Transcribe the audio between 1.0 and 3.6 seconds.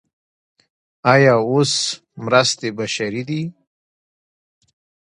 آیا اوس مرستې بشري دي؟